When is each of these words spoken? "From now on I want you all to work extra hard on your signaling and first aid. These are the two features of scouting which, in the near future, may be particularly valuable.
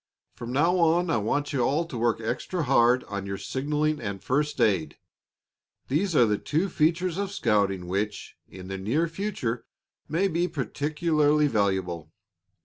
"From 0.33 0.51
now 0.51 0.79
on 0.79 1.11
I 1.11 1.17
want 1.17 1.53
you 1.53 1.59
all 1.61 1.85
to 1.85 1.95
work 1.95 2.19
extra 2.19 2.63
hard 2.63 3.03
on 3.03 3.27
your 3.27 3.37
signaling 3.37 4.01
and 4.01 4.19
first 4.23 4.59
aid. 4.59 4.97
These 5.89 6.15
are 6.15 6.25
the 6.25 6.39
two 6.39 6.69
features 6.69 7.19
of 7.19 7.31
scouting 7.31 7.87
which, 7.87 8.35
in 8.49 8.67
the 8.67 8.79
near 8.79 9.07
future, 9.07 9.63
may 10.09 10.27
be 10.27 10.47
particularly 10.47 11.45
valuable. 11.45 12.11